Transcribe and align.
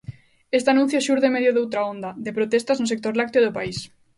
Este 0.57 0.69
anuncio 0.73 1.03
xurde 1.07 1.25
en 1.27 1.35
medio 1.35 1.51
doutra 1.53 1.81
onda 1.93 2.09
de 2.25 2.35
protestas 2.37 2.79
no 2.79 2.89
sector 2.93 3.13
lácteo 3.15 3.41
do 3.43 3.55
país. 3.57 3.77